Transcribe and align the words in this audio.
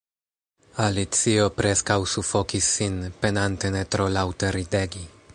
Alicio 0.83 1.43
preskaŭ 1.57 1.97
sufokis 2.13 2.69
sin, 2.77 2.97
penante 3.25 3.71
ne 3.77 3.83
tro 3.97 4.09
laŭte 4.15 4.51
ridegi. 4.57 5.05